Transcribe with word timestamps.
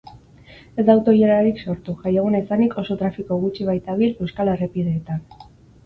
Ez 0.83 0.85
da 0.87 0.95
auto-ilararik 0.99 1.61
sortu, 1.67 1.95
jaieguna 2.07 2.43
izanik 2.47 2.75
oso 2.85 2.99
trafiko 3.05 3.41
gutxi 3.47 3.71
baitabil 3.71 4.15
euskal 4.27 4.55
errepideetan. 4.59 5.27